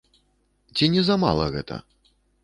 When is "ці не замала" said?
0.79-1.45